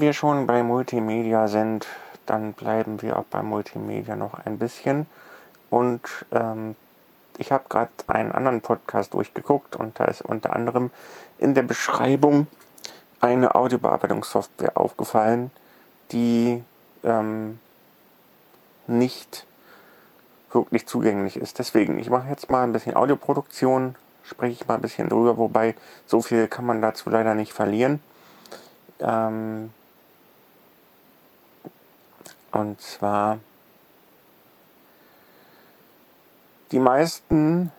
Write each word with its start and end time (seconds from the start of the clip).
Wir 0.00 0.12
schon 0.12 0.46
bei 0.46 0.62
Multimedia 0.62 1.48
sind, 1.48 1.86
dann 2.26 2.52
bleiben 2.52 3.02
wir 3.02 3.18
auch 3.18 3.24
bei 3.24 3.42
Multimedia 3.42 4.16
noch 4.16 4.34
ein 4.44 4.58
bisschen. 4.58 5.06
Und 5.70 6.00
ähm, 6.30 6.76
ich 7.38 7.52
habe 7.52 7.64
gerade 7.68 7.90
einen 8.06 8.32
anderen 8.32 8.60
Podcast 8.60 9.14
durchgeguckt 9.14 9.76
und 9.76 9.98
da 9.98 10.04
ist 10.04 10.22
unter 10.22 10.54
anderem 10.54 10.90
in 11.38 11.54
der 11.54 11.62
Beschreibung 11.62 12.46
eine 13.20 13.54
Audiobearbeitungssoftware 13.54 14.76
aufgefallen, 14.76 15.50
die 16.12 16.62
ähm, 17.04 17.58
nicht 18.86 19.46
wirklich 20.52 20.86
zugänglich 20.86 21.36
ist. 21.36 21.58
Deswegen, 21.58 21.98
ich 21.98 22.10
mache 22.10 22.28
jetzt 22.28 22.50
mal 22.50 22.62
ein 22.62 22.72
bisschen 22.72 22.96
Audioproduktion, 22.96 23.94
spreche 24.22 24.52
ich 24.52 24.68
mal 24.68 24.74
ein 24.74 24.80
bisschen 24.80 25.08
drüber, 25.08 25.36
wobei 25.36 25.74
so 26.06 26.22
viel 26.22 26.48
kann 26.48 26.66
man 26.66 26.82
dazu 26.82 27.10
leider 27.10 27.34
nicht 27.34 27.52
verlieren. 27.52 28.00
Ähm, 29.00 29.70
und 32.52 32.80
zwar 32.80 33.38
die 36.72 36.78
meisten 36.78 37.72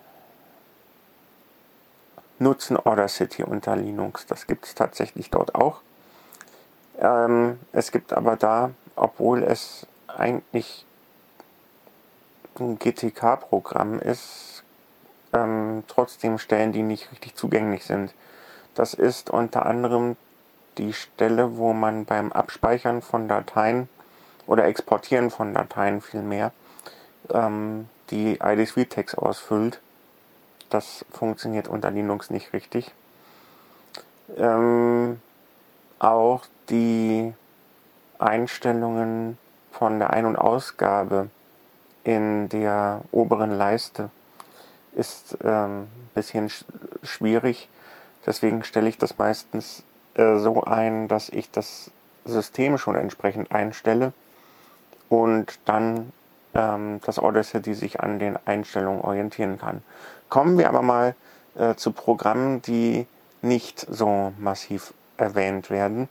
nutzen 2.39 2.77
Audacity 2.77 3.43
unter 3.43 3.75
Linux. 3.75 4.25
Das 4.25 4.47
gibt 4.47 4.65
es 4.65 4.75
tatsächlich 4.75 5.29
dort 5.29 5.55
auch. 5.55 5.81
Ähm, 6.99 7.59
es 7.71 7.91
gibt 7.91 8.13
aber 8.13 8.35
da, 8.35 8.71
obwohl 8.95 9.43
es 9.43 9.85
eigentlich 10.07 10.85
ein 12.59 12.79
GTK-Programm 12.79 13.99
ist, 13.99 14.63
ähm, 15.33 15.83
trotzdem 15.87 16.39
Stellen, 16.39 16.71
die 16.71 16.83
nicht 16.83 17.11
richtig 17.11 17.35
zugänglich 17.35 17.85
sind. 17.85 18.13
Das 18.73 18.93
ist 18.93 19.29
unter 19.29 19.65
anderem 19.65 20.17
die 20.77 20.93
Stelle, 20.93 21.57
wo 21.57 21.73
man 21.73 22.05
beim 22.05 22.31
Abspeichern 22.31 23.01
von 23.01 23.27
Dateien 23.27 23.89
oder 24.49 24.65
Exportieren 24.65 25.29
von 25.29 25.53
Dateien 25.53 26.01
vielmehr 26.01 26.51
ähm, 27.31 27.87
die 28.09 28.41
ID3-Tags 28.41 29.13
ausfüllt. 29.13 29.79
Das 30.71 31.05
funktioniert 31.11 31.67
unter 31.67 31.91
Linux 31.91 32.31
nicht 32.31 32.51
richtig. 32.51 32.91
Ähm, 34.37 35.21
auch 35.99 36.45
die 36.69 37.31
Einstellungen 38.17 39.37
von 39.71 39.99
der 39.99 40.09
Ein- 40.09 40.25
und 40.25 40.35
Ausgabe 40.35 41.29
in 42.03 42.49
der 42.49 43.01
oberen 43.11 43.51
Leiste 43.51 44.09
ist 44.93 45.37
ähm, 45.43 45.81
ein 45.83 46.09
bisschen 46.15 46.49
sch 46.49 46.65
schwierig. 47.03 47.69
Deswegen 48.25 48.63
stelle 48.63 48.89
ich 48.89 48.97
das 48.97 49.19
meistens 49.19 49.83
äh, 50.15 50.37
so 50.37 50.63
ein, 50.63 51.07
dass 51.07 51.29
ich 51.29 51.51
das 51.51 51.91
System 52.25 52.79
schon 52.79 52.95
entsprechend 52.95 53.51
einstelle 53.51 54.11
und 55.09 55.59
dann 55.65 56.11
ähm, 56.53 57.01
das 57.05 57.19
Audacity 57.19 57.73
sich 57.73 57.99
an 57.99 58.19
den 58.19 58.37
Einstellungen 58.45 59.01
orientieren 59.01 59.59
kann. 59.59 59.83
Kommen 60.29 60.57
wir 60.57 60.69
aber 60.69 60.81
mal 60.81 61.15
äh, 61.55 61.75
zu 61.75 61.91
Programmen, 61.91 62.61
die 62.61 63.07
nicht 63.41 63.85
so 63.89 64.33
massiv 64.37 64.93
erwähnt 65.17 65.69
werden. 65.69 66.07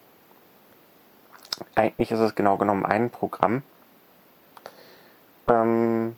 Eigentlich 1.74 2.10
ist 2.10 2.20
es 2.20 2.34
genau 2.34 2.56
genommen 2.56 2.84
ein 2.84 3.10
Programm. 3.10 3.62
Ähm, 5.48 6.16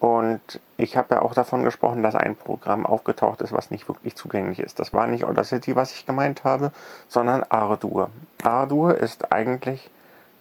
und 0.00 0.60
ich 0.76 0.96
habe 0.96 1.16
ja 1.16 1.22
auch 1.22 1.34
davon 1.34 1.64
gesprochen, 1.64 2.02
dass 2.02 2.14
ein 2.14 2.36
Programm 2.36 2.86
aufgetaucht 2.86 3.40
ist, 3.40 3.52
was 3.52 3.70
nicht 3.70 3.88
wirklich 3.88 4.14
zugänglich 4.14 4.60
ist. 4.60 4.78
Das 4.78 4.92
war 4.92 5.06
nicht 5.08 5.24
Audacity, 5.24 5.74
was 5.74 5.92
ich 5.92 6.06
gemeint 6.06 6.44
habe, 6.44 6.72
sondern 7.08 7.42
Ardour. 7.48 8.10
Ardour 8.42 8.96
ist 8.96 9.32
eigentlich 9.32 9.90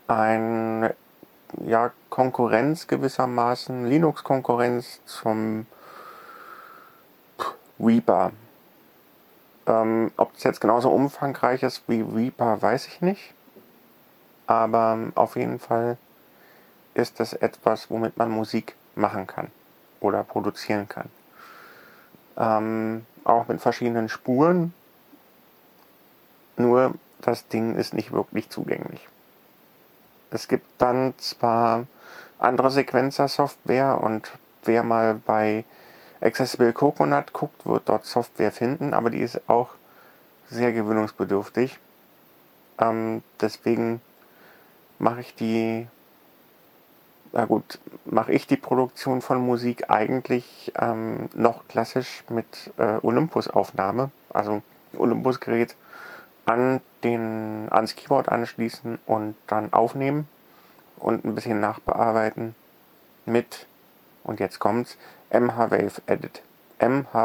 ein 0.08 0.92
ja, 1.66 1.92
Konkurrenz 2.10 2.88
gewissermaßen, 2.88 3.86
Linux-Konkurrenz 3.86 5.00
zum 5.06 5.66
Reaper. 7.80 8.32
Ähm, 9.66 10.12
ob 10.18 10.36
es 10.36 10.44
jetzt 10.44 10.62
genauso 10.62 10.90
umfangreich 10.90 11.64
ist 11.64 11.84
wie 11.88 12.02
Reaper, 12.02 12.62
weiß 12.62 12.88
ich 12.88 13.02
nicht. 13.02 13.34
Aber 14.48 14.98
auf 15.16 15.36
jeden 15.36 15.60
Fall 15.60 15.98
ist 16.94 17.20
das 17.20 17.34
etwas, 17.34 17.90
womit 17.92 18.18
man 18.18 18.32
Musik 18.32 18.76
machen 18.96 19.28
kann 19.28 19.52
oder 20.00 20.24
produzieren 20.24 20.88
kann. 20.88 21.10
Ähm, 22.38 23.06
auch 23.24 23.48
mit 23.48 23.62
verschiedenen 23.62 24.10
Spuren. 24.10 24.74
Nur 26.56 26.94
das 27.22 27.48
Ding 27.48 27.76
ist 27.76 27.94
nicht 27.94 28.12
wirklich 28.12 28.50
zugänglich. 28.50 29.08
Es 30.30 30.48
gibt 30.48 30.66
dann 30.78 31.14
zwar 31.18 31.86
andere 32.40 32.70
Sequencer-Software 32.70 34.02
und 34.02 34.32
wer 34.64 34.84
mal 34.84 35.16
bei 35.26 35.64
Accessible 36.22 36.74
Coconut 36.74 37.34
guckt, 37.34 37.66
wird 37.66 37.88
dort 37.90 38.06
Software 38.06 38.52
finden, 38.52 38.94
aber 38.94 39.10
die 39.10 39.20
ist 39.20 39.42
auch 39.48 39.70
sehr 40.50 40.74
gewöhnungsbedürftig. 40.74 41.80
Ähm, 42.80 43.24
deswegen 43.40 44.02
mache 45.00 45.22
ich 45.22 45.36
die, 45.36 45.88
na 47.32 47.46
gut, 47.46 47.80
mache 48.06 48.34
ich 48.34 48.48
die 48.48 48.58
Produktion 48.58 49.22
von 49.22 49.40
Musik 49.40 49.90
eigentlich 49.90 50.72
ähm, 50.80 51.30
noch 51.34 51.68
klassisch 51.68 52.24
mit 52.30 52.72
äh, 52.78 52.98
Olympus-Aufnahme, 53.02 54.12
also 54.30 54.62
Olympus-Gerät 54.98 55.76
an 56.48 56.82
den, 57.04 57.68
ans 57.70 57.96
Keyboard 57.96 58.30
anschließen 58.30 58.98
und 59.06 59.36
dann 59.46 59.72
aufnehmen 59.74 60.28
und 60.98 61.26
ein 61.26 61.36
bisschen 61.36 61.60
nachbearbeiten 61.60 62.56
mit, 63.26 63.68
und 64.24 64.40
jetzt 64.40 64.58
kommt's, 64.60 64.98
MH-Wave 65.30 66.02
Edit. 66.08 66.42
M-H-W-A-V-E-E-D-I-T. 66.80 67.24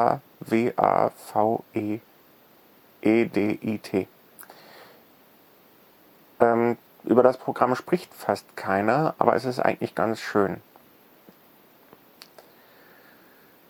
Ähm, 6.40 6.78
über 7.04 7.22
das 7.22 7.36
Programm 7.36 7.76
spricht 7.76 8.12
fast 8.14 8.56
keiner, 8.56 9.14
aber 9.18 9.36
es 9.36 9.44
ist 9.44 9.60
eigentlich 9.60 9.94
ganz 9.94 10.18
schön. 10.20 10.60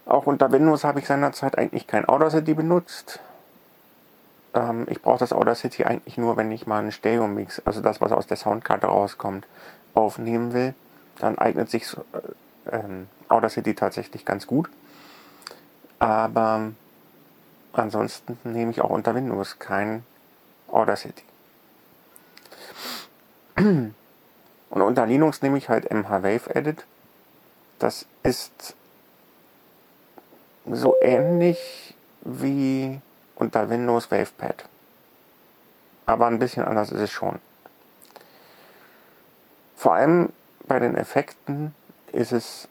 Auch 0.06 0.26
unter 0.26 0.50
Windows 0.52 0.84
habe 0.84 1.00
ich 1.00 1.06
seinerzeit 1.06 1.58
eigentlich 1.58 1.87
kein 1.87 2.08
Audacity 2.08 2.54
benutzt. 2.54 3.20
Ähm, 4.54 4.87
ich 4.88 5.00
brauche 5.02 5.19
das 5.19 5.32
Audacity 5.32 5.84
eigentlich 5.84 6.19
nur, 6.19 6.37
wenn 6.37 6.50
ich 6.50 6.66
mal 6.66 6.81
einen 6.81 6.93
Stereo-Mix, 6.93 7.62
also 7.64 7.81
das, 7.81 8.00
was 8.00 8.12
aus 8.12 8.26
der 8.26 8.37
Soundkarte 8.37 8.87
rauskommt, 8.87 9.46
aufnehmen 9.94 10.52
will. 10.52 10.75
Dann 11.19 11.38
eignet 11.38 11.70
sich 11.70 11.94
äh, 11.94 12.76
ähm, 12.76 13.08
Audacity 13.28 13.75
tatsächlich 13.75 14.25
ganz 14.25 14.46
gut. 14.46 14.69
Aber 15.99 16.72
ansonsten 17.72 18.38
nehme 18.44 18.70
ich 18.70 18.81
auch 18.81 18.90
unter 18.90 19.14
Windows 19.14 19.58
kein 19.58 20.04
Audacity. 20.69 21.22
Und 23.56 23.94
unter 24.70 25.06
Linux 25.06 25.43
nehme 25.43 25.58
ich 25.58 25.69
halt 25.69 25.90
MH-Wave 25.93 26.54
Edit. 26.54 26.84
Das 27.78 28.06
ist 28.22 28.75
so 30.70 30.94
ähnlich 31.02 31.94
wie 32.22 33.00
unter 33.37 33.70
Windows 33.70 34.11
WavePad. 34.11 34.64
Aber 36.06 36.26
ein 36.26 36.38
bisschen 36.38 36.64
anders 36.64 36.90
ist 36.90 37.00
es 37.00 37.11
schon. 37.11 37.38
Vor 39.76 39.94
allem 39.94 40.31
bei 40.67 40.79
den 40.79 40.96
Effekten 40.96 41.75
ist 42.12 42.32
es 42.32 42.69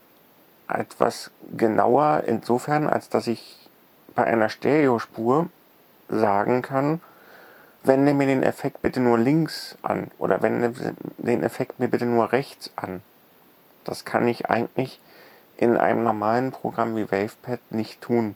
etwas 0.68 1.31
genauer 1.58 2.24
insofern, 2.25 2.88
als 2.88 3.10
dass 3.10 3.28
ich 3.28 3.69
bei 4.16 4.24
einer 4.24 4.50
Stereospur 4.50 5.50
sagen 6.08 6.62
kann, 6.62 7.02
wende 7.84 8.14
mir 8.14 8.28
den 8.28 8.44
Effekt 8.44 8.81
bitte 8.81 9.00
nur 9.00 9.18
links 9.18 9.78
an 9.81 10.12
oder 10.19 10.42
wende 10.42 10.74
den 11.18 11.44
Effekt 11.44 11.80
mir 11.80 11.88
bitte 11.88 12.06
nur 12.06 12.31
rechts 12.31 12.72
an. 12.75 13.02
Das 13.84 14.06
kann 14.06 14.28
ich 14.28 14.50
eigentlich 14.50 15.00
in 15.57 15.78
einem 15.78 16.04
normalen 16.04 16.52
Programm 16.52 16.96
wie 16.96 17.12
WavePad 17.12 17.60
nicht 17.72 18.02
tun. 18.02 18.36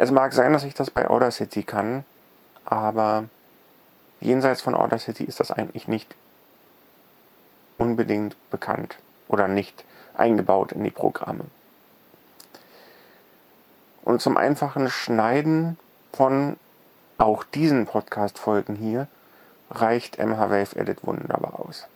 Es 0.00 0.12
mag 0.12 0.32
sein, 0.32 0.52
dass 0.52 0.62
ich 0.62 0.74
das 0.74 0.92
bei 0.92 1.10
Audacity 1.10 1.64
kann, 1.64 2.04
aber 2.64 3.24
jenseits 4.20 4.62
von 4.62 4.76
Audacity 4.76 5.24
ist 5.24 5.40
das 5.40 5.50
eigentlich 5.50 5.88
nicht 5.88 6.14
unbedingt 7.78 8.36
bekannt 8.50 8.96
oder 9.26 9.48
nicht 9.48 9.84
eingebaut 10.14 10.70
in 10.70 10.84
die 10.84 10.92
Programme. 10.92 11.46
Und 14.04 14.22
zum 14.22 14.36
einfachen 14.36 14.88
Schneiden 14.88 15.76
von 16.12 16.56
auch 17.18 17.42
diesen 17.42 17.86
Podcast-Folgen 17.86 18.76
hier 18.76 19.08
reicht 19.68 20.18
MH 20.18 20.48
Wave 20.48 20.76
Edit 20.76 21.04
wunderbar 21.04 21.58
aus. 21.58 21.88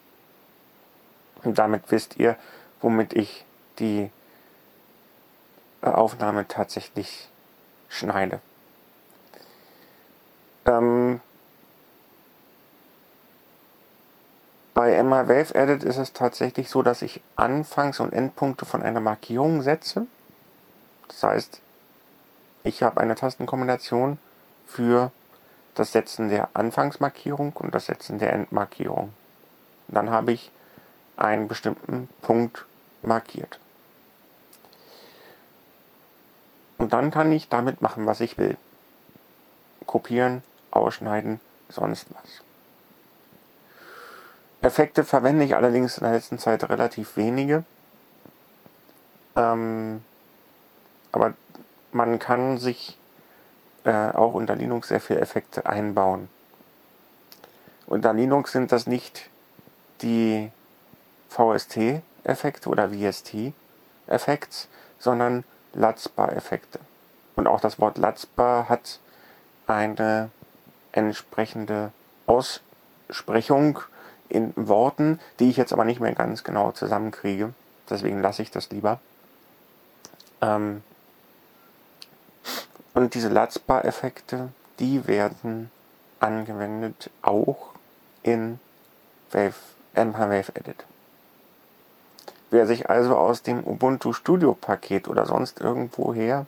Und 1.45 1.57
damit 1.57 1.85
wisst 1.93 2.17
ihr, 2.17 2.35
womit 2.81 3.13
ich 3.13 3.45
die 3.79 4.11
äh, 5.83 5.87
Aufnahme 5.87 6.49
tatsächlich 6.49 7.29
schneide. 7.93 8.41
Ähm, 10.65 11.21
bei 14.75 14.93
Emma 14.95 15.29
Wave 15.29 15.55
Edit 15.55 15.85
ist 15.85 15.99
es 15.99 16.13
tatsächlich 16.13 16.71
so, 16.71 16.83
dass 16.83 17.03
ich 17.03 17.21
Anfangs- 17.37 18.01
und 18.01 18.13
Endpunkte 18.13 18.65
von 18.65 18.83
einer 18.83 19.01
Markierung 19.01 19.63
setze. 19.63 20.07
Das 21.09 21.23
heißt, 21.23 21.61
ich 22.65 22.83
habe 22.83 23.01
eine 23.01 23.15
Tastenkombination 23.15 24.19
für 24.67 25.13
das 25.75 25.93
Setzen 25.93 26.29
der 26.29 26.49
Anfangsmarkierung 26.55 27.53
und 27.55 27.75
das 27.75 27.87
Setzen 27.87 28.19
der 28.19 28.33
Endmarkierung. 28.33 29.13
Dann 29.89 30.11
habe 30.11 30.33
ich 30.33 30.51
einen 31.17 31.49
bestimmten 31.49 32.09
Punkt 32.23 32.65
markiert. 33.03 33.59
Und 36.83 36.93
dann 36.93 37.13
kann 37.13 37.31
ich 37.31 37.49
damit 37.49 37.81
machen, 37.81 38.07
was 38.07 38.21
ich 38.21 38.39
will. 38.39 38.57
Kopieren, 39.87 40.43
ausschneiden, 40.73 41.39
sonst 41.69 42.07
was. 42.11 42.43
Effekte 44.63 45.05
verwende 45.05 45.45
ich 45.45 45.55
allerdings 45.55 45.99
in 45.99 46.03
der 46.03 46.15
letzten 46.15 46.41
Zeit 46.41 46.69
relativ 46.69 47.17
wenige. 47.17 47.63
Ähm, 49.37 50.03
aber 51.13 51.35
man 51.93 52.19
kann 52.19 52.59
sich 52.59 52.99
äh, 53.85 54.11
auch 54.11 54.35
unter 54.35 54.57
Linux 54.57 54.89
sehr 54.89 55.01
viele 55.01 55.21
Effekte 55.21 55.67
einbauen. 55.67 56.29
Unter 57.87 58.13
Linux 58.13 58.51
sind 58.51 58.73
das 58.73 58.89
nicht 58.89 59.31
die 60.01 60.51
VST-Effekte 61.29 62.69
oder 62.69 62.89
VST-Effekte, 62.89 64.67
sondern 64.99 65.45
Latzbar-Effekte. 65.75 66.81
Und 67.37 67.47
auch 67.47 67.61
das 67.61 67.79
Wort 67.79 67.99
Latzbar 67.99 68.69
hat 68.69 68.99
eine 69.67 70.31
entsprechende 70.93 71.93
Aussprechung 72.27 73.81
in 74.29 74.53
Worten, 74.57 75.21
die 75.39 75.51
ich 75.51 75.57
jetzt 75.57 75.73
aber 75.73 75.85
nicht 75.85 76.01
mehr 76.01 76.15
ganz 76.15 76.45
genau 76.45 76.73
zusammenkriege. 76.73 77.53
Deswegen 77.89 78.21
lasse 78.21 78.43
ich 78.43 78.51
das 78.51 78.71
lieber. 78.71 79.01
Ähm 80.41 80.83
und 82.95 83.15
diese 83.15 83.29
Latzbar-Effekte, 83.29 84.49
die 84.79 85.07
werden 85.07 85.71
angewendet 86.21 87.11
auch 87.23 87.71
in 88.23 88.61
Wave, 89.31 89.55
MH 89.95 90.19
Wave 90.19 90.53
Edit. 90.55 90.85
Wer 92.53 92.67
sich 92.67 92.91
also 92.91 93.17
aus 93.17 93.43
dem 93.43 93.65
Ubuntu 93.65 94.13
Studio 94.13 94.53
Paket 94.53 95.09
oder 95.09 95.25
sonst 95.25 95.59
irgendwoher 95.59 96.45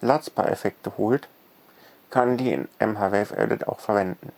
Latzbar-Effekte 0.00 0.98
holt, 0.98 1.28
kann 2.10 2.36
die 2.36 2.52
in 2.52 2.68
MH 2.80 3.12
Wave 3.12 3.36
Edit 3.36 3.68
auch 3.68 3.78
verwenden. 3.78 4.32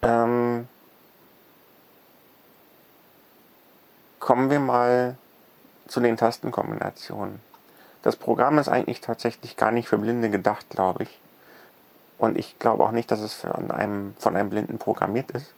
Ähm, 0.00 0.66
kommen 4.18 4.48
wir 4.48 4.60
mal 4.60 5.18
zu 5.88 6.00
den 6.00 6.16
Tastenkombinationen. 6.16 7.38
Das 8.00 8.16
Programm 8.16 8.56
ist 8.56 8.70
eigentlich 8.70 9.02
tatsächlich 9.02 9.58
gar 9.58 9.72
nicht 9.72 9.88
für 9.88 9.98
Blinde 9.98 10.30
gedacht, 10.30 10.70
glaube 10.70 11.02
ich. 11.02 11.20
Und 12.16 12.38
ich 12.38 12.58
glaube 12.58 12.82
auch 12.82 12.92
nicht, 12.92 13.10
dass 13.10 13.20
es 13.20 13.34
von 13.34 13.70
einem, 13.70 14.14
von 14.18 14.34
einem 14.34 14.48
Blinden 14.48 14.78
programmiert 14.78 15.30
ist 15.32 15.52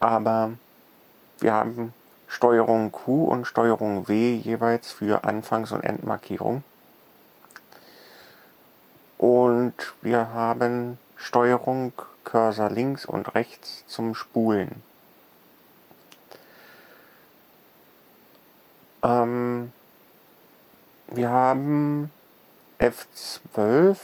aber 0.00 0.52
wir 1.38 1.52
haben 1.52 1.94
Steuerung 2.26 2.90
Q 2.90 3.24
und 3.24 3.46
Steuerung 3.46 4.08
W 4.08 4.36
jeweils 4.36 4.90
für 4.90 5.24
Anfangs- 5.24 5.72
und 5.72 5.82
Endmarkierung. 5.82 6.64
Und 9.18 9.74
wir 10.00 10.32
haben 10.32 10.98
Steuerung 11.16 11.92
Cursor 12.24 12.70
links 12.70 13.04
und 13.04 13.34
rechts 13.34 13.84
zum 13.86 14.14
Spulen. 14.14 14.82
Ähm, 19.02 19.72
wir 21.08 21.30
haben 21.30 22.10
F12 22.78 23.96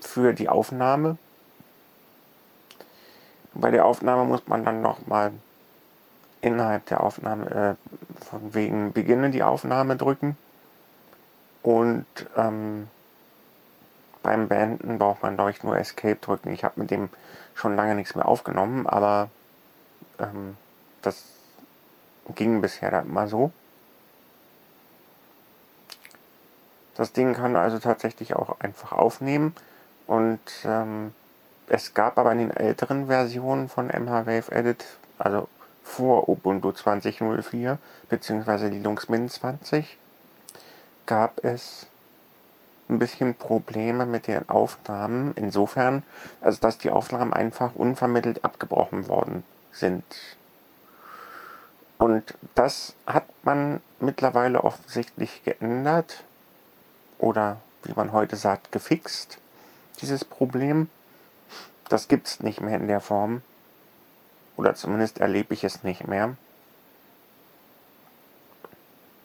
für 0.00 0.32
die 0.32 0.48
Aufnahme 0.48 1.16
bei 3.54 3.70
der 3.70 3.84
Aufnahme 3.84 4.24
muss 4.24 4.46
man 4.46 4.64
dann 4.64 4.82
nochmal 4.82 5.32
innerhalb 6.40 6.86
der 6.86 7.02
Aufnahme, 7.02 7.50
äh, 7.50 8.24
von 8.24 8.54
wegen 8.54 8.92
Beginnen 8.92 9.32
die 9.32 9.42
Aufnahme 9.42 9.96
drücken. 9.96 10.36
Und 11.62 12.06
ähm, 12.36 12.88
beim 14.22 14.48
Beenden 14.48 14.98
braucht 14.98 15.22
man, 15.22 15.36
glaube 15.36 15.50
ich, 15.50 15.62
nur 15.62 15.78
Escape 15.78 16.16
drücken. 16.16 16.52
Ich 16.52 16.64
habe 16.64 16.80
mit 16.80 16.90
dem 16.90 17.08
schon 17.54 17.76
lange 17.76 17.94
nichts 17.94 18.14
mehr 18.14 18.26
aufgenommen, 18.26 18.86
aber 18.86 19.30
ähm, 20.18 20.56
das 21.02 21.24
ging 22.34 22.60
bisher 22.60 22.90
dann 22.90 23.06
immer 23.06 23.28
so. 23.28 23.52
Das 26.96 27.12
Ding 27.12 27.34
kann 27.34 27.56
also 27.56 27.78
tatsächlich 27.78 28.34
auch 28.36 28.60
einfach 28.60 28.92
aufnehmen 28.92 29.54
und 30.06 30.40
ähm, 30.64 31.12
es 31.68 31.94
gab 31.94 32.18
aber 32.18 32.32
in 32.32 32.38
den 32.38 32.50
älteren 32.50 33.06
Versionen 33.06 33.68
von 33.68 33.86
MHWave 33.86 34.52
Edit, 34.52 34.84
also 35.18 35.48
vor 35.82 36.28
Ubuntu 36.28 36.70
20.04 36.70 37.78
bzw. 38.08 38.68
Linux 38.68 39.08
Mint 39.08 39.32
20, 39.32 39.98
gab 41.06 41.44
es 41.44 41.86
ein 42.88 42.98
bisschen 42.98 43.34
Probleme 43.34 44.06
mit 44.06 44.26
den 44.26 44.48
Aufnahmen, 44.48 45.32
insofern, 45.36 46.02
also 46.40 46.60
dass 46.60 46.78
die 46.78 46.90
Aufnahmen 46.90 47.32
einfach 47.32 47.74
unvermittelt 47.74 48.44
abgebrochen 48.44 49.08
worden 49.08 49.42
sind. 49.72 50.04
Und 51.98 52.34
das 52.54 52.94
hat 53.06 53.24
man 53.42 53.80
mittlerweile 54.00 54.64
offensichtlich 54.64 55.42
geändert 55.44 56.24
oder 57.18 57.58
wie 57.84 57.92
man 57.94 58.12
heute 58.12 58.36
sagt, 58.36 58.72
gefixt, 58.72 59.38
dieses 60.00 60.24
Problem. 60.24 60.88
Das 61.88 62.08
gibt 62.08 62.26
es 62.26 62.40
nicht 62.40 62.60
mehr 62.60 62.76
in 62.76 62.88
der 62.88 63.00
Form. 63.00 63.42
Oder 64.56 64.74
zumindest 64.74 65.18
erlebe 65.18 65.54
ich 65.54 65.64
es 65.64 65.82
nicht 65.82 66.06
mehr. 66.06 66.36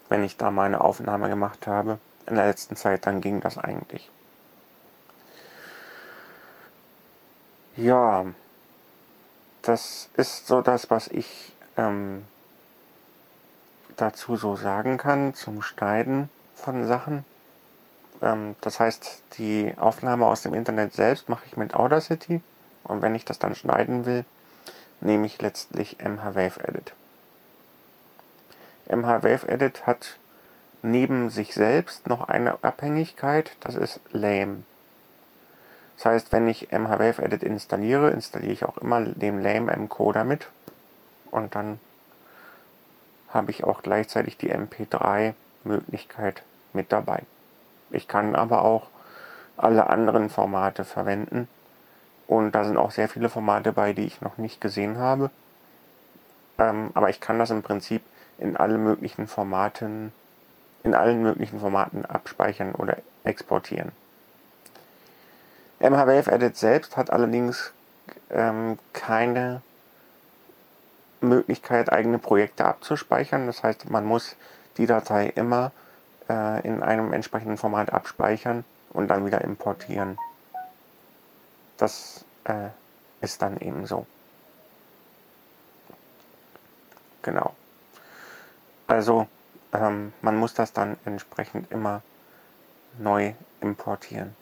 Wenn 0.09 0.23
ich 0.23 0.37
da 0.37 0.51
mal 0.51 0.65
eine 0.65 0.81
Aufnahme 0.81 1.29
gemacht 1.29 1.67
habe. 1.67 1.99
In 2.25 2.35
der 2.35 2.47
letzten 2.47 2.75
Zeit, 2.75 3.05
dann 3.05 3.21
ging 3.21 3.41
das 3.41 3.57
eigentlich. 3.57 4.09
Ja, 7.75 8.25
das 9.61 10.09
ist 10.15 10.47
so 10.47 10.61
das, 10.61 10.89
was 10.89 11.07
ich 11.07 11.53
ähm, 11.77 12.25
dazu 13.95 14.35
so 14.35 14.55
sagen 14.55 14.97
kann 14.97 15.33
zum 15.33 15.61
Schneiden 15.61 16.29
von 16.55 16.87
Sachen. 16.87 17.23
Ähm, 18.21 18.55
das 18.61 18.79
heißt, 18.79 19.23
die 19.37 19.73
Aufnahme 19.77 20.25
aus 20.25 20.41
dem 20.41 20.53
Internet 20.53 20.93
selbst 20.93 21.29
mache 21.29 21.45
ich 21.47 21.57
mit 21.57 21.73
Audacity 21.73 22.41
und 22.83 23.01
wenn 23.01 23.15
ich 23.15 23.25
das 23.25 23.39
dann 23.39 23.55
schneiden 23.55 24.05
will, 24.05 24.25
nehme 25.01 25.25
ich 25.25 25.41
letztlich 25.41 25.97
MHWave 25.99 26.67
Edit. 26.67 26.93
MHWave 28.89 29.47
Edit 29.47 29.85
hat 29.85 30.17
neben 30.81 31.29
sich 31.29 31.53
selbst 31.53 32.07
noch 32.07 32.27
eine 32.27 32.63
Abhängigkeit, 32.63 33.51
das 33.59 33.75
ist 33.75 33.99
Lame. 34.11 34.63
Das 35.97 36.05
heißt, 36.05 36.31
wenn 36.31 36.47
ich 36.47 36.71
MHWave 36.71 37.21
Edit 37.21 37.43
installiere, 37.43 38.11
installiere 38.11 38.53
ich 38.53 38.65
auch 38.65 38.77
immer 38.77 39.01
den 39.01 39.41
Lame 39.41 39.71
Encoder 39.71 40.23
mit 40.23 40.47
und 41.31 41.55
dann 41.55 41.79
habe 43.29 43.51
ich 43.51 43.63
auch 43.63 43.83
gleichzeitig 43.83 44.37
die 44.37 44.51
MP3 44.51 45.33
Möglichkeit 45.63 46.41
mit 46.73 46.91
dabei. 46.91 47.23
Ich 47.91 48.07
kann 48.07 48.35
aber 48.35 48.63
auch 48.63 48.87
alle 49.57 49.89
anderen 49.89 50.29
Formate 50.29 50.83
verwenden. 50.83 51.47
Und 52.27 52.51
da 52.53 52.63
sind 52.63 52.77
auch 52.77 52.91
sehr 52.91 53.09
viele 53.09 53.29
Formate 53.29 53.73
bei, 53.73 53.93
die 53.93 54.05
ich 54.05 54.21
noch 54.21 54.37
nicht 54.37 54.61
gesehen 54.61 54.97
habe. 54.97 55.31
Ähm, 56.57 56.91
aber 56.93 57.09
ich 57.09 57.19
kann 57.19 57.39
das 57.39 57.49
im 57.49 57.63
Prinzip 57.63 58.03
in 58.37 58.55
alle 58.55 58.77
möglichen 58.77 59.27
Formaten, 59.27 60.11
in 60.83 60.93
allen 60.93 61.21
möglichen 61.23 61.59
Formaten 61.59 62.05
abspeichern 62.05 62.73
oder 62.75 62.97
exportieren. 63.23 63.91
MHWave 65.79 66.31
Edit 66.31 66.57
selbst 66.57 66.97
hat 66.97 67.09
allerdings 67.09 67.73
ähm, 68.29 68.77
keine 68.93 69.61
Möglichkeit, 71.21 71.91
eigene 71.91 72.19
Projekte 72.19 72.65
abzuspeichern. 72.65 73.47
Das 73.47 73.63
heißt, 73.63 73.89
man 73.89 74.05
muss 74.05 74.35
die 74.77 74.85
Datei 74.85 75.27
immer 75.35 75.71
äh, 76.29 76.65
in 76.67 76.81
einem 76.83 77.13
entsprechenden 77.13 77.57
Format 77.57 77.91
abspeichern 77.91 78.63
und 78.91 79.07
dann 79.07 79.25
wieder 79.25 79.41
importieren. 79.41 80.17
Das 81.77 82.23
äh, 82.45 82.69
ist 83.21 83.41
dann 83.41 83.59
eben 83.59 83.85
so. 83.85 84.05
Genau. 87.21 87.53
Also 88.87 89.27
ähm, 89.73 90.13
man 90.21 90.37
muss 90.37 90.53
das 90.53 90.73
dann 90.73 90.97
entsprechend 91.05 91.71
immer 91.71 92.01
neu 92.97 93.33
importieren. 93.61 94.35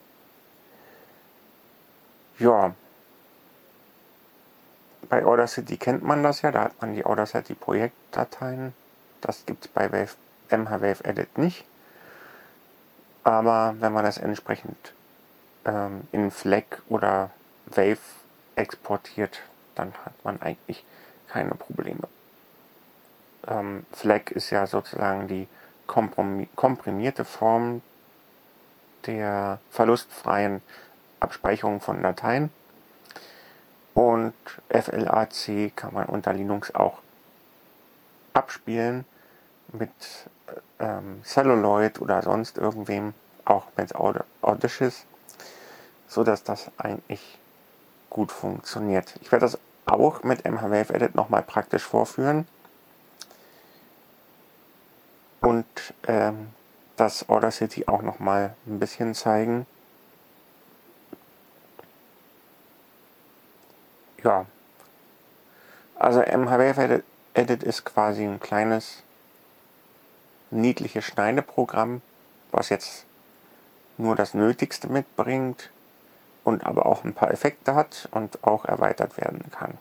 Ja, 2.38 2.74
bei 5.08 5.24
Audacity 5.24 5.76
kennt 5.76 6.02
man 6.02 6.22
das 6.22 6.42
ja, 6.42 6.50
da 6.50 6.64
hat 6.64 6.80
man 6.80 6.94
die 6.94 7.04
Audacity 7.04 7.54
Projektdateien. 7.54 8.74
Das 9.20 9.44
gibt 9.46 9.66
es 9.66 9.70
bei 9.70 9.90
Wave, 9.90 10.14
MHWave 10.50 11.04
Edit 11.04 11.36
nicht. 11.38 11.64
Aber 13.24 13.74
wenn 13.78 13.92
man 13.92 14.04
das 14.04 14.18
entsprechend 14.18 14.94
ähm, 15.64 16.06
in 16.12 16.30
FLAC 16.30 16.82
oder 16.88 17.30
Wave 17.66 17.98
exportiert, 18.56 19.40
dann 19.74 19.92
hat 20.04 20.12
man 20.24 20.40
eigentlich 20.40 20.84
keine 21.28 21.50
Probleme. 21.50 22.08
Ähm, 23.46 23.86
FLAC 23.92 24.30
ist 24.32 24.50
ja 24.50 24.66
sozusagen 24.66 25.28
die 25.28 25.46
komprimierte 25.86 27.24
Form 27.24 27.82
der 29.06 29.58
verlustfreien 29.70 30.62
Abspeicherung 31.20 31.80
von 31.80 32.02
Dateien. 32.02 32.50
Und 33.94 34.34
FLAC 34.68 35.74
kann 35.74 35.94
man 35.94 36.06
unter 36.06 36.32
Linux 36.32 36.74
auch 36.74 36.98
abspielen 38.32 39.04
mit 39.72 39.90
ähm, 40.78 41.22
Celluloid 41.24 42.00
oder 42.00 42.22
sonst 42.22 42.58
irgendwem, 42.58 43.14
auch 43.44 43.64
wenn 43.76 43.84
es 43.84 43.94
Audish 43.94 44.80
ist, 44.80 45.06
sodass 46.06 46.42
das 46.42 46.70
eigentlich 46.78 47.38
gut 48.10 48.32
funktioniert. 48.32 49.14
Ich 49.20 49.30
werde 49.32 49.46
das 49.46 49.58
auch 49.86 50.22
mit 50.22 50.44
MHWave 50.44 50.94
Edit 50.94 51.14
nochmal 51.14 51.42
praktisch 51.42 51.82
vorführen 51.82 52.46
und 55.40 55.66
ähm, 56.06 56.48
das 56.96 57.28
Audacity 57.28 57.86
auch 57.86 58.02
nochmal 58.02 58.54
ein 58.66 58.78
bisschen 58.78 59.14
zeigen. 59.14 59.66
Ja, 64.24 64.46
also 65.94 66.20
MHWave 66.20 67.02
Edit 67.34 67.62
ist 67.62 67.84
quasi 67.84 68.24
ein 68.24 68.40
kleines, 68.40 69.02
niedliches 70.50 71.04
Schneideprogramm, 71.04 72.02
was 72.50 72.68
jetzt 72.68 73.04
nur 73.96 74.16
das 74.16 74.34
Nötigste 74.34 74.88
mitbringt 74.88 75.70
und 76.44 76.64
aber 76.64 76.86
auch 76.86 77.04
ein 77.04 77.14
paar 77.14 77.30
Effekte 77.30 77.74
hat 77.74 78.08
und 78.12 78.44
auch 78.44 78.64
erweitert 78.64 79.16
werden 79.16 79.44
kann, 79.50 79.74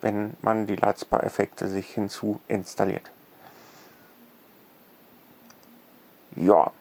wenn 0.00 0.36
man 0.40 0.66
die 0.66 0.76
Lazbar-Effekte 0.76 1.68
sich 1.68 1.90
hinzu 1.90 2.40
installiert. 2.48 3.10
Ja, 6.36 6.72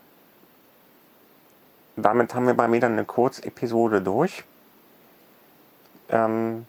damit 1.96 2.34
haben 2.34 2.48
wir 2.48 2.54
bei 2.54 2.68
mir 2.68 2.80
dann 2.80 2.94
eine 2.94 3.06
Kurzepisode 3.06 4.02
durch. 4.02 4.44
Ähm, 6.10 6.66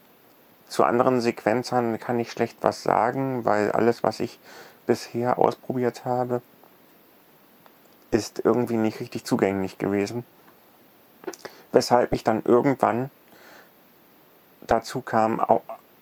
zu 0.69 0.85
anderen 0.85 1.21
Sequenzern 1.21 1.99
kann 1.99 2.19
ich 2.19 2.31
schlecht 2.31 2.59
was 2.63 2.83
sagen, 2.83 3.45
weil 3.45 3.73
alles, 3.73 4.03
was 4.03 4.21
ich 4.21 4.39
bisher 4.87 5.39
ausprobiert 5.39 6.05
habe, 6.05 6.43
ist 8.11 8.41
irgendwie 8.45 8.77
nicht 8.77 9.01
richtig 9.01 9.25
zugänglich 9.25 9.79
gewesen 9.79 10.25
weshalb 11.73 12.13
ich 12.13 12.25
dann 12.25 12.43
irgendwann 12.45 13.11
dazu 14.67 15.01
kam, 15.01 15.41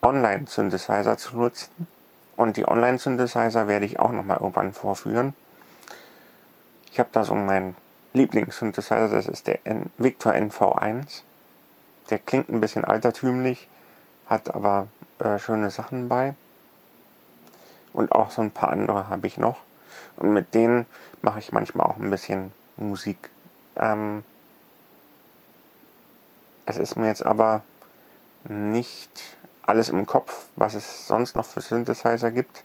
Online-Synthesizer 0.03 1.17
zu 1.17 1.37
nutzen. 1.37 1.87
Und 2.37 2.57
die 2.57 2.69
Online-Synthesizer 2.69 3.67
werde 3.67 3.87
ich 3.87 3.99
auch 3.99 4.13
nochmal 4.13 4.39
irgendwann 4.39 4.73
vorführen. 4.73 5.35
Ich 6.93 6.99
habe 6.99 7.09
da 7.13 7.25
so 7.25 7.35
meinen 7.35 7.77
Lieblings-Synthesizer, 8.13 9.09
das 9.09 9.27
ist 9.27 9.47
der 9.47 9.59
Victor 9.97 10.33
NV1. 10.33 11.23
Der 12.11 12.19
klingt 12.19 12.49
ein 12.49 12.61
bisschen 12.61 12.85
altertümlich, 12.85 13.69
hat 14.27 14.55
aber 14.55 14.87
äh, 15.19 15.39
schöne 15.39 15.71
Sachen 15.71 16.09
bei. 16.09 16.35
Und 17.99 18.13
auch 18.13 18.31
so 18.31 18.43
ein 18.43 18.53
paar 18.53 18.71
andere 18.71 19.09
habe 19.09 19.27
ich 19.27 19.39
noch. 19.39 19.57
Und 20.19 20.33
mit 20.33 20.55
denen 20.55 20.87
mache 21.21 21.41
ich 21.41 21.51
manchmal 21.51 21.89
auch 21.89 21.97
ein 21.97 22.11
bisschen 22.11 22.53
Musik. 22.77 23.29
Ähm, 23.75 24.23
es 26.65 26.77
ist 26.77 26.95
mir 26.95 27.09
jetzt 27.09 27.27
aber 27.27 27.63
nicht 28.45 29.11
alles 29.63 29.89
im 29.89 30.07
Kopf, 30.07 30.47
was 30.55 30.75
es 30.75 31.09
sonst 31.09 31.35
noch 31.35 31.45
für 31.45 31.61
Synthesizer 31.61 32.31
gibt, 32.31 32.63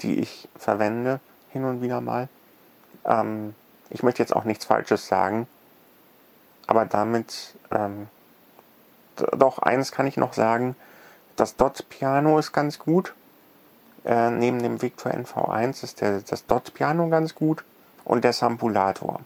die 0.00 0.18
ich 0.18 0.48
verwende 0.56 1.20
hin 1.50 1.64
und 1.64 1.80
wieder 1.80 2.00
mal. 2.00 2.28
Ähm, 3.04 3.54
ich 3.88 4.02
möchte 4.02 4.20
jetzt 4.20 4.34
auch 4.34 4.42
nichts 4.42 4.64
Falsches 4.64 5.06
sagen, 5.06 5.46
aber 6.66 6.86
damit 6.86 7.54
ähm, 7.70 8.08
doch 9.14 9.60
eines 9.60 9.92
kann 9.92 10.08
ich 10.08 10.16
noch 10.16 10.32
sagen, 10.32 10.74
das 11.36 11.54
Dot 11.54 11.88
Piano 11.88 12.36
ist 12.40 12.50
ganz 12.50 12.80
gut. 12.80 13.14
Äh, 14.04 14.30
neben 14.30 14.62
dem 14.62 14.82
Victor 14.82 15.12
NV1 15.12 15.84
ist 15.84 16.00
der, 16.00 16.20
das 16.20 16.46
Dot 16.46 16.74
Piano 16.74 17.08
ganz 17.08 17.34
gut 17.34 17.64
und 18.04 18.24
der 18.24 18.32
Sampulator. 18.32 19.20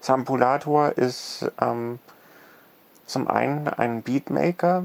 Sampulator 0.00 0.90
ist 0.98 1.50
ähm, 1.60 2.00
zum 3.06 3.28
einen 3.28 3.68
ein 3.68 4.02
Beatmaker 4.02 4.84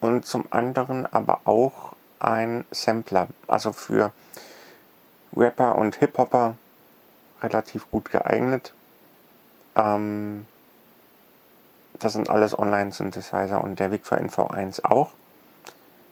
und 0.00 0.26
zum 0.26 0.46
anderen 0.50 1.06
aber 1.06 1.40
auch 1.44 1.94
ein 2.18 2.64
Sampler, 2.70 3.28
also 3.46 3.72
für 3.72 4.12
Rapper 5.36 5.76
und 5.76 5.96
Hip-Hopper 5.96 6.56
relativ 7.42 7.90
gut 7.90 8.10
geeignet. 8.10 8.72
Ähm, 9.76 10.46
das 11.98 12.14
sind 12.14 12.28
alles 12.28 12.58
Online-Synthesizer 12.58 13.62
und 13.62 13.78
der 13.78 13.90
Victor 13.90 14.18
NV1 14.18 14.84
auch. 14.84 15.10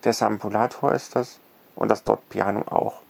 Der 0.04 0.12
Sampulator 0.12 0.92
ist 0.92 1.16
das 1.16 1.38
und 1.76 1.90
das 1.90 2.04
Dot 2.04 2.28
Piano 2.28 2.62
auch. 2.70 3.00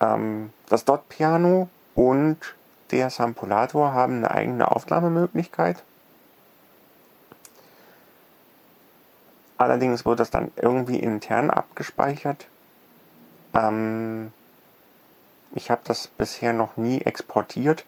Ähm, 0.00 0.52
das 0.68 0.84
Dot 0.84 1.08
Piano 1.08 1.68
und 1.94 2.38
der 2.90 3.10
Sampulator 3.10 3.92
haben 3.92 4.16
eine 4.18 4.30
eigene 4.30 4.70
Aufnahmemöglichkeit. 4.70 5.82
Allerdings 9.56 10.04
wird 10.04 10.20
das 10.20 10.30
dann 10.30 10.50
irgendwie 10.56 10.98
intern 10.98 11.48
abgespeichert. 11.48 12.48
Ähm, 13.54 14.32
ich 15.54 15.70
habe 15.70 15.82
das 15.84 16.08
bisher 16.08 16.52
noch 16.52 16.76
nie 16.76 17.00
exportiert, 17.02 17.84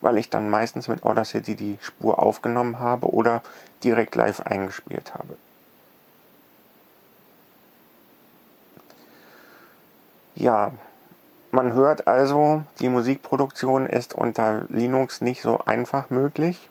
weil 0.00 0.16
ich 0.16 0.30
dann 0.30 0.48
meistens 0.48 0.88
mit 0.88 1.04
Audacity 1.04 1.54
die 1.54 1.78
Spur 1.82 2.22
aufgenommen 2.22 2.78
habe 2.78 3.12
oder 3.12 3.42
direkt 3.84 4.14
live 4.14 4.40
eingespielt 4.40 5.14
habe. 5.14 5.36
Ja, 10.40 10.70
man 11.50 11.72
hört 11.72 12.06
also, 12.06 12.62
die 12.78 12.88
Musikproduktion 12.88 13.86
ist 13.86 14.14
unter 14.14 14.66
Linux 14.68 15.20
nicht 15.20 15.42
so 15.42 15.58
einfach 15.64 16.10
möglich. 16.10 16.70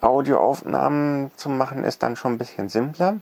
Audioaufnahmen 0.00 1.30
zu 1.36 1.48
machen 1.48 1.84
ist 1.84 2.02
dann 2.02 2.16
schon 2.16 2.32
ein 2.32 2.38
bisschen 2.38 2.68
simpler. 2.68 3.18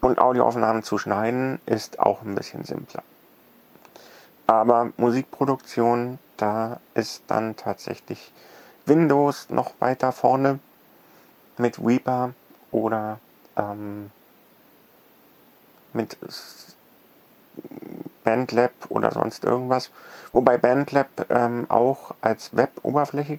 Und 0.00 0.18
Audioaufnahmen 0.18 0.82
zu 0.82 0.96
schneiden 0.96 1.60
ist 1.66 2.00
auch 2.00 2.22
ein 2.22 2.34
bisschen 2.34 2.64
simpler. 2.64 3.02
Aber 4.46 4.90
Musikproduktion, 4.96 6.18
da 6.38 6.80
ist 6.94 7.24
dann 7.26 7.54
tatsächlich 7.54 8.32
Windows 8.86 9.50
noch 9.50 9.72
weiter 9.78 10.12
vorne 10.12 10.58
mit 11.58 11.78
Reaper 11.84 12.32
oder 12.70 13.18
ähm, 13.58 14.10
mit 15.92 16.16
Bandlab 18.24 18.72
oder 18.88 19.12
sonst 19.12 19.44
irgendwas. 19.44 19.90
Wobei 20.32 20.58
Bandlab 20.58 21.08
ähm, 21.30 21.66
auch 21.68 22.14
als 22.20 22.54
Web-Oberfläche 22.56 23.38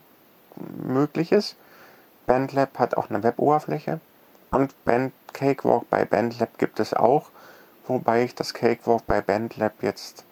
möglich 0.83 1.31
ist. 1.31 1.55
BandLab 2.25 2.77
hat 2.79 2.95
auch 2.95 3.09
eine 3.09 3.23
Web-Oberfläche 3.23 3.99
und 4.51 4.85
Band 4.85 5.13
Cakewalk 5.33 5.89
bei 5.89 6.05
BandLab 6.05 6.57
gibt 6.57 6.79
es 6.79 6.93
auch, 6.93 7.29
wobei 7.87 8.23
ich 8.23 8.35
das 8.35 8.53
Cakewalk 8.53 9.05
bei 9.07 9.21
BandLab 9.21 9.81
jetzt 9.81 10.25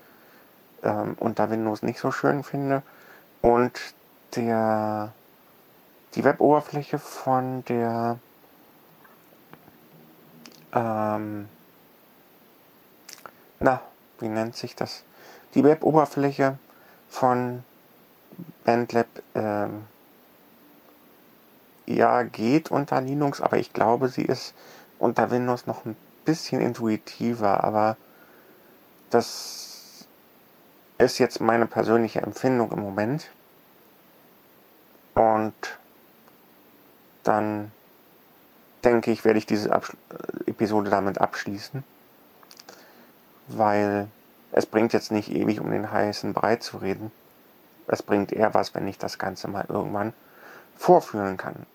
ähm, 0.84 1.16
unter 1.20 1.50
Windows 1.50 1.84
nicht 1.84 2.00
so 2.00 2.12
schön 2.12 2.44
finde 2.44 2.84
und 3.42 3.72
der 4.36 5.14
die 6.16 6.24
Web-Oberfläche 6.24 7.00
von 7.00 7.64
der 7.66 8.18
ähm, 10.74 11.48
na, 13.60 13.82
wie 14.20 14.28
nennt 14.28 14.56
sich 14.56 14.76
das? 14.76 15.04
Die 15.54 15.64
Web-Oberfläche 15.64 16.58
von 17.10 17.64
BandLab 18.64 19.08
ähm, 19.36 19.86
ja 21.86 22.24
geht 22.24 22.72
unter 22.72 23.02
Linux, 23.02 23.42
aber 23.42 23.58
ich 23.58 23.74
glaube, 23.74 24.10
sie 24.10 24.24
ist 24.24 24.54
unter 25.00 25.32
Windows 25.32 25.66
noch 25.66 25.86
ein 25.86 25.96
bisschen 26.26 26.62
intuitiver, 26.62 27.64
aber 27.64 27.98
das 29.10 30.06
ist 31.00 31.18
jetzt 31.18 31.42
meine 31.42 31.66
persönliche 31.66 32.22
Empfindung 32.22 32.72
im 32.72 32.80
Moment. 32.80 33.30
Und 35.16 35.54
dann 37.24 37.72
denke 38.84 39.12
ich, 39.12 39.26
werde 39.26 39.40
ich 39.40 39.46
diese 39.46 39.72
Absch 39.74 39.94
Episode 40.46 40.90
damit 40.90 41.20
abschließen, 41.20 41.84
weil 43.50 44.08
es 44.52 44.66
bringt 44.66 44.94
jetzt 44.94 45.12
nicht 45.12 45.32
ewig 45.32 45.60
um 45.60 45.72
den 45.72 45.92
heißen 45.92 46.34
Brei 46.34 46.56
zu 46.56 46.78
reden. 46.78 47.12
Es 47.88 48.04
bringt 48.04 48.32
eher 48.32 48.54
was, 48.54 48.76
wenn 48.76 48.88
ich 48.88 48.98
das 48.98 49.18
Ganze 49.18 49.48
mal 49.48 49.66
irgendwann 49.68 50.14
vorführen 50.78 51.38
kann. 51.38 51.66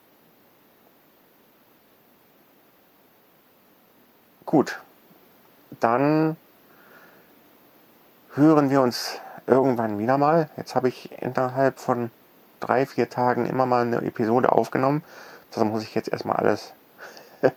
Gut, 4.46 4.80
dann 5.80 6.36
hören 8.34 8.70
wir 8.70 8.80
uns 8.80 9.20
irgendwann 9.46 9.98
wieder 9.98 10.18
mal. 10.18 10.48
Jetzt 10.56 10.74
habe 10.74 10.88
ich 10.88 11.10
innerhalb 11.20 11.78
von 11.78 12.10
drei, 12.60 12.86
vier 12.86 13.10
Tagen 13.10 13.46
immer 13.46 13.66
mal 13.66 13.82
eine 13.82 14.02
Episode 14.02 14.52
aufgenommen. 14.52 15.02
Das 15.50 15.64
muss 15.64 15.82
ich 15.82 15.94
jetzt 15.94 16.08
erstmal 16.08 16.36
alles 16.36 16.72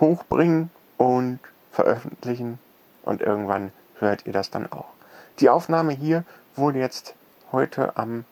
hochbringen 0.00 0.70
und 0.96 1.38
veröffentlichen 1.70 2.58
und 3.06 3.22
irgendwann 3.22 3.72
hört 3.98 4.26
ihr 4.26 4.34
das 4.34 4.50
dann 4.50 4.70
auch. 4.70 4.88
Die 5.40 5.48
Aufnahme 5.48 5.92
hier 5.92 6.24
wurde 6.54 6.78
jetzt 6.78 7.14
heute 7.52 7.96
am 7.96 8.24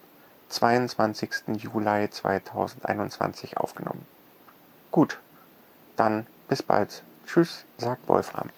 22. 0.50 1.30
Juli 1.56 2.10
2021 2.10 3.56
aufgenommen. 3.56 4.06
Gut, 4.90 5.18
dann 5.96 6.26
bis 6.48 6.62
bald. 6.62 7.02
Tschüss, 7.26 7.64
sagt 7.78 8.06
Wolfram. 8.08 8.50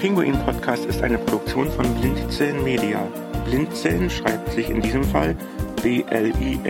Pinguin-Podcast 0.00 0.86
ist 0.86 1.02
eine 1.02 1.18
Produktion 1.18 1.70
von 1.70 1.84
Blindzellen 1.96 2.64
Media. 2.64 3.06
Blindzellen 3.44 4.08
schreibt 4.08 4.50
sich 4.52 4.70
in 4.70 4.80
diesem 4.80 5.04
Fall 5.04 5.36
B-L-I-N-D-Z-E-L-N. 5.82 6.62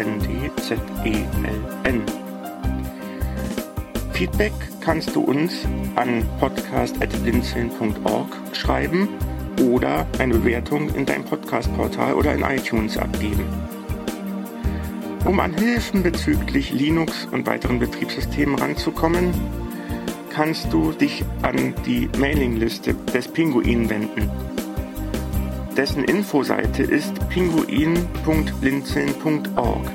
Feedback 4.13 4.53
kannst 4.81 5.15
du 5.15 5.21
uns 5.21 5.65
an 5.95 6.27
podcast.blindzellen.org 6.41 8.37
schreiben 8.53 9.09
oder 9.63 10.09
eine 10.19 10.35
Bewertung 10.35 10.93
in 10.93 11.07
deinem 11.07 11.25
Podcast-Portal 11.25 12.15
oder 12.15 12.35
in 12.35 12.43
iTunes 12.43 12.99
abgeben. 12.99 13.45
Um 15.25 15.39
an 15.39 15.55
Hilfen 15.55 16.03
bezüglich 16.03 16.73
Linux 16.73 17.29
und 17.31 17.47
weiteren 17.47 17.79
Betriebssystemen 17.79 18.57
ranzukommen, 18.57 19.33
kannst 20.31 20.73
du 20.73 20.93
dich 20.93 21.23
an 21.43 21.75
die 21.85 22.09
Mailingliste 22.19 22.95
des 22.95 23.29
Pinguin 23.29 23.91
wenden. 23.91 24.31
Dessen 25.77 26.05
Infoseite 26.05 26.83
ist 26.83 27.13
pinguin.blinzeln.org. 27.29 29.91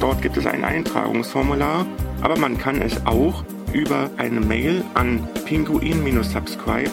Dort 0.00 0.22
gibt 0.22 0.36
es 0.36 0.46
ein 0.46 0.64
Eintragungsformular, 0.64 1.84
aber 2.20 2.38
man 2.38 2.56
kann 2.58 2.80
es 2.80 3.04
auch 3.06 3.42
über 3.72 4.10
eine 4.16 4.40
Mail 4.40 4.84
an 4.94 5.26
pinguin-subscribe 5.44 6.90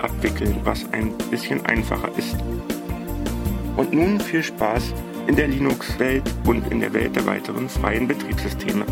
abwickeln, 0.00 0.56
was 0.64 0.84
ein 0.92 1.12
bisschen 1.30 1.64
einfacher 1.66 2.10
ist. 2.16 2.36
Und 3.76 3.92
nun 3.92 4.20
viel 4.20 4.42
Spaß 4.42 4.94
in 5.26 5.36
der 5.36 5.48
Linux-Welt 5.48 6.22
und 6.46 6.70
in 6.70 6.80
der 6.80 6.92
Welt 6.92 7.16
der 7.16 7.26
weiteren 7.26 7.68
freien 7.68 8.06
Betriebssysteme. 8.06 8.84